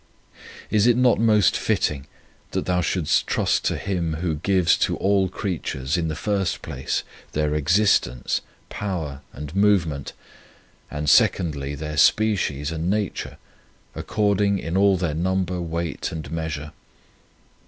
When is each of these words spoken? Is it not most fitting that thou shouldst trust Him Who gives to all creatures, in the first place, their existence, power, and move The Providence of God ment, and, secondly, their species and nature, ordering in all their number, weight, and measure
Is 0.71 0.87
it 0.87 0.97
not 0.97 1.19
most 1.19 1.55
fitting 1.55 2.07
that 2.53 2.65
thou 2.65 2.81
shouldst 2.81 3.27
trust 3.27 3.67
Him 3.67 4.15
Who 4.15 4.33
gives 4.33 4.75
to 4.79 4.97
all 4.97 5.29
creatures, 5.29 5.95
in 5.95 6.07
the 6.07 6.15
first 6.15 6.63
place, 6.63 7.03
their 7.33 7.53
existence, 7.53 8.41
power, 8.69 9.21
and 9.31 9.55
move 9.55 9.81
The 9.81 9.85
Providence 9.85 9.85
of 9.85 9.89
God 9.89 9.89
ment, 9.91 10.13
and, 11.01 11.07
secondly, 11.11 11.75
their 11.75 11.97
species 11.97 12.71
and 12.71 12.89
nature, 12.89 13.37
ordering 14.15 14.57
in 14.57 14.75
all 14.75 14.97
their 14.97 15.13
number, 15.13 15.61
weight, 15.61 16.11
and 16.11 16.31
measure 16.31 16.71